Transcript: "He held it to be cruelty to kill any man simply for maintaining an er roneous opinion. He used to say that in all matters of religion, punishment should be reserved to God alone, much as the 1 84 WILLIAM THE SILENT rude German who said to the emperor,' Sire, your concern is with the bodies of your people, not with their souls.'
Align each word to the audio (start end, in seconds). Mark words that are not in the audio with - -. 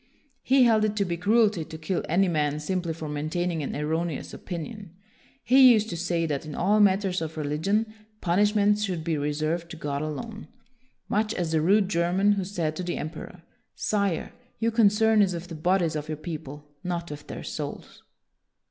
"He 0.41 0.63
held 0.63 0.83
it 0.83 0.95
to 0.95 1.05
be 1.05 1.15
cruelty 1.15 1.63
to 1.63 1.77
kill 1.77 2.03
any 2.09 2.27
man 2.27 2.59
simply 2.59 2.91
for 2.91 3.07
maintaining 3.07 3.61
an 3.61 3.75
er 3.75 3.85
roneous 3.85 4.33
opinion. 4.33 4.95
He 5.43 5.71
used 5.71 5.91
to 5.91 5.95
say 5.95 6.25
that 6.25 6.43
in 6.43 6.55
all 6.55 6.79
matters 6.79 7.21
of 7.21 7.37
religion, 7.37 7.85
punishment 8.19 8.79
should 8.79 9.03
be 9.03 9.15
reserved 9.15 9.69
to 9.69 9.77
God 9.77 10.01
alone, 10.01 10.47
much 11.07 11.35
as 11.35 11.51
the 11.51 11.59
1 11.59 11.67
84 11.67 11.69
WILLIAM 11.69 11.87
THE 11.87 11.93
SILENT 11.93 11.93
rude 11.93 11.93
German 12.27 12.31
who 12.31 12.43
said 12.43 12.75
to 12.77 12.81
the 12.83 12.97
emperor,' 12.97 13.43
Sire, 13.91 14.33
your 14.57 14.71
concern 14.71 15.21
is 15.21 15.35
with 15.35 15.49
the 15.49 15.53
bodies 15.53 15.95
of 15.95 16.07
your 16.07 16.17
people, 16.17 16.65
not 16.83 17.11
with 17.11 17.27
their 17.27 17.43
souls.' 17.43 18.01